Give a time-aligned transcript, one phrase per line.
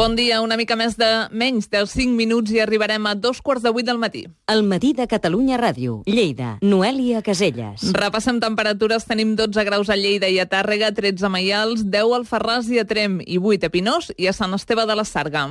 [0.00, 3.60] Bon dia, una mica més de menys de 5 minuts i arribarem a dos quarts
[3.66, 4.22] de vuit del matí.
[4.48, 5.98] El matí de Catalunya Ràdio.
[6.08, 6.54] Lleida.
[6.64, 7.84] Noèlia Caselles.
[7.92, 9.04] Repassem temperatures.
[9.04, 12.80] Tenim 12 graus a Lleida i a Tàrrega, 13 a Maials, 10 al Ferràs i
[12.80, 15.50] a Trem i 8 a Pinós i a Sant Esteve de la Sarga.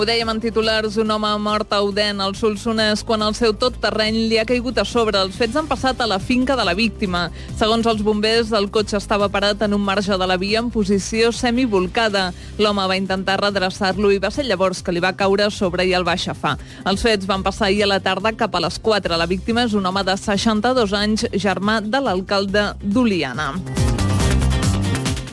[0.00, 3.74] Ho dèiem en titulars, un home mort a Uden, al Solsonès, quan el seu tot
[3.82, 5.20] terreny li ha caigut a sobre.
[5.20, 7.26] Els fets han passat a la finca de la víctima.
[7.60, 11.34] Segons els bombers, el cotxe estava parat en un marge de la via en posició
[11.36, 12.30] semivolcada.
[12.56, 15.92] L'home va intentar redreçar-lo i va ser llavors que li va caure a sobre i
[15.92, 16.56] el va aixafar.
[16.88, 19.20] Els fets van passar ahir a la tarda cap a les 4.
[19.20, 23.52] La víctima és un home de 62 anys, germà de l'alcalde d'Oliana.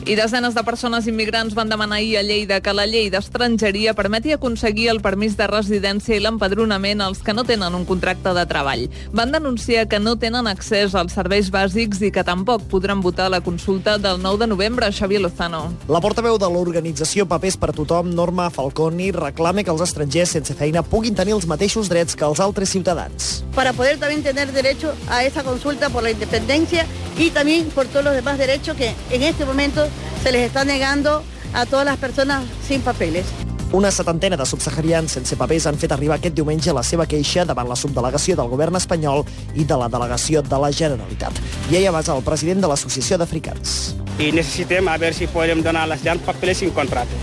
[0.08, 4.32] I desenes de persones immigrants van demanar ahir a Lleida que la llei d'estrangeria permeti
[4.32, 8.86] aconseguir el permís de residència i l'empadronament als que no tenen un contracte de treball.
[9.12, 13.34] Van denunciar que no tenen accés als serveis bàsics i que tampoc podran votar a
[13.34, 14.88] la consulta del 9 de novembre.
[14.88, 15.74] Xavier Lozano.
[15.92, 20.80] La portaveu de l'organització Papers per Tothom, Norma Falconi, reclama que els estrangers sense feina
[20.80, 23.44] puguin tenir els mateixos drets que els altres ciutadans.
[23.54, 26.86] Para poder también tener derecho a esa consulta por la independencia
[27.18, 29.86] y también por todos los demás derechos que en este momento
[30.28, 33.24] se les está negando a todas las personas sin papeles.
[33.72, 37.68] Una setantena de subsaharians sense papers han fet arribar aquest diumenge la seva queixa davant
[37.70, 39.24] la subdelegació del govern espanyol
[39.56, 41.32] i de la delegació de la Generalitat.
[41.70, 43.94] I ella basa el president de l'Associació d'Africans.
[44.18, 47.16] Y necesitemos a ver si podemos donar a las llaves papeles sin contrato.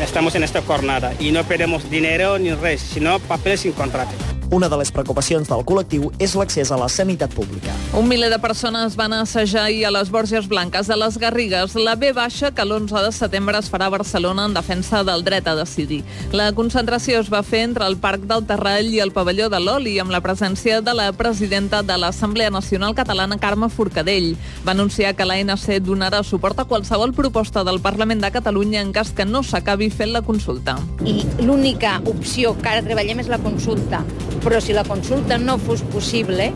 [0.00, 4.35] Estamos en esta jornada y no pedimos dinero ni res, sino papeles sin contrato.
[4.48, 7.72] Una de les preocupacions del col·lectiu és l'accés a la sanitat pública.
[7.98, 11.96] Un miler de persones van assajar ahir a les Borges Blanques de les Garrigues la
[11.98, 15.56] B baixa que l'11 de setembre es farà a Barcelona en defensa del dret a
[15.58, 16.04] decidir.
[16.30, 19.96] La concentració es va fer entre el Parc del Terrall i el pavelló de l'Oli
[19.98, 24.36] amb la presència de la presidenta de l'Assemblea Nacional Catalana, Carme Forcadell.
[24.62, 29.10] Va anunciar que l'ANC donarà suport a qualsevol proposta del Parlament de Catalunya en cas
[29.10, 30.78] que no s'acabi fent la consulta.
[31.02, 34.04] I l'única opció que ara treballem és la consulta
[34.46, 36.52] però si la consulta no fos possible,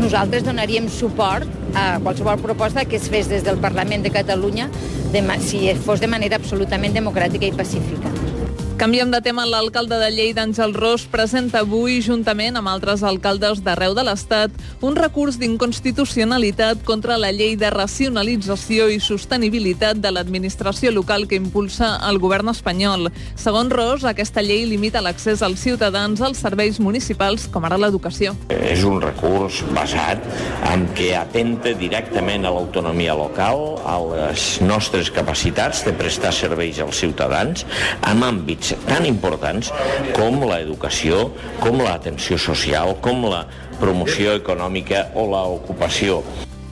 [0.00, 4.70] nosaltres donaríem suport a qualsevol proposta que es fes des del Parlament de Catalunya
[5.12, 8.27] de, si fos de manera absolutament democràtica i pacífica.
[8.78, 9.42] Canviem de tema.
[9.44, 14.52] L'alcalde de Lleida, Àngel Ros, presenta avui, juntament amb altres alcaldes d'arreu de l'Estat,
[14.86, 21.88] un recurs d'inconstitucionalitat contra la llei de racionalització i sostenibilitat de l'administració local que impulsa
[22.06, 23.08] el govern espanyol.
[23.34, 28.36] Segons Ros, aquesta llei limita l'accés als ciutadans als serveis municipals, com ara l'educació.
[28.54, 30.22] És un recurs basat
[30.70, 37.02] en que atenta directament a l'autonomia local, a les nostres capacitats de prestar serveis als
[37.02, 37.66] ciutadans,
[38.06, 39.72] en àmbits tan importants
[40.16, 41.28] com l'educació,
[41.62, 43.44] com l'atenció social, com la
[43.78, 46.22] promoció econòmica o l'ocupació.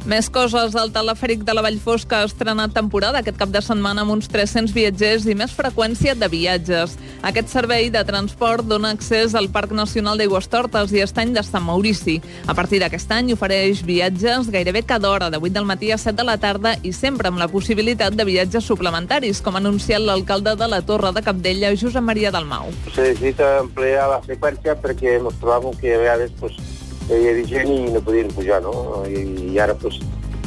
[0.07, 4.13] Més coses, el telefèric de la Vallfosca ha estrenat temporada aquest cap de setmana amb
[4.15, 6.93] uns 300 viatgers i més freqüència de viatges.
[7.27, 12.21] Aquest servei de transport dona accés al Parc Nacional d'Aigüestortes i Estany de Sant Maurici.
[12.47, 16.15] A partir d'aquest any ofereix viatges gairebé cada hora, de 8 del matí a 7
[16.23, 20.55] de la tarda i sempre amb la possibilitat de viatges suplementaris, com ha anunciat l'alcalde
[20.55, 22.71] de la Torre de Capdella, Josep Maria Dalmau.
[22.95, 26.63] Se necessita ampliar la freqüència perquè ens trobàvem que a vegades pues,
[27.09, 29.05] hi havia gent i no podien pujar, no?
[29.07, 29.23] I,
[29.53, 30.01] i ara, pues,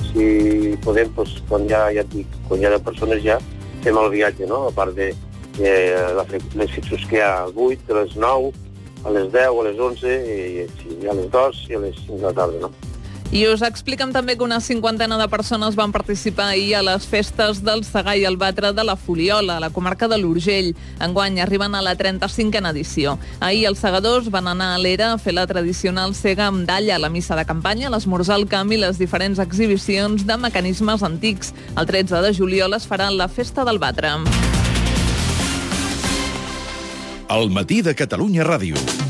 [0.10, 3.40] si podem, pues, quan ja, ja et dic, quan hi ha de persones ja,
[3.86, 4.66] fem el viatge, no?
[4.68, 5.14] A part de,
[5.60, 5.74] de
[6.18, 6.26] la,
[6.60, 8.52] les fixos que hi ha a 8, a les 9,
[9.06, 10.68] a les 10, a les 11, i,
[11.00, 12.89] i a les 2 i a les 5 de la tarda, no?
[13.30, 17.60] I us expliquen també que una cinquantena de persones van participar ahir a les festes
[17.62, 20.72] del Segar i el Batre de la Foliola, a la comarca de l'Urgell.
[20.98, 23.20] Enguany arriben a la 35a edició.
[23.40, 27.12] Ahir els segadors van anar a l'era a fer la tradicional cega amb dalla, la
[27.14, 31.54] missa de campanya, l'esmorzar al camp i les diferents exhibicions de mecanismes antics.
[31.78, 34.16] El 13 de juliol es farà la festa del Batre.
[37.30, 39.09] El matí de Catalunya Ràdio.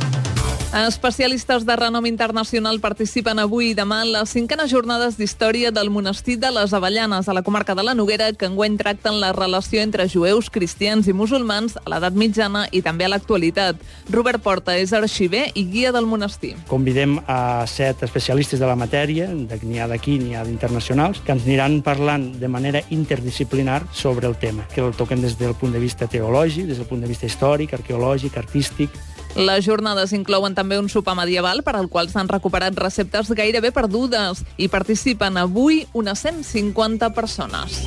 [0.71, 6.35] Especialistes de renom internacional participen avui i demà en les cinquenes jornades d'història del monestir
[6.37, 10.05] de les Avellanes, a la comarca de la Noguera, que enguany tracten la relació entre
[10.05, 13.81] jueus, cristians i musulmans a l'edat mitjana i també a l'actualitat.
[14.13, 16.53] Robert Porta és arxiver i guia del monestir.
[16.69, 21.49] Convidem a set especialistes de la matèria, n'hi ha d'aquí, n'hi ha d'internacionals, que ens
[21.49, 25.81] aniran parlant de manera interdisciplinar sobre el tema, que el toquen des del punt de
[25.81, 28.93] vista teològic, des del punt de vista històric, arqueològic, artístic,
[29.35, 34.43] les jornades inclouen també un sopar medieval per al qual s'han recuperat receptes gairebé perdudes
[34.57, 37.83] i participen avui unes 150 persones.